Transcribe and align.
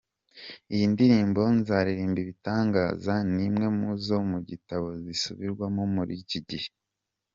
Iyi 0.73 0.85
ndirimbo 0.93 1.41
Nzaririmba 1.57 2.19
ibitangaza, 2.25 3.13
ni 3.33 3.43
imwe 3.47 3.67
mu 3.77 3.89
zo 4.05 4.17
mu 4.29 4.37
gitabo 4.49 4.87
zisubirwamo 5.03 5.83
muri 5.95 6.13
iki 6.23 6.39
gihe. 6.49 6.69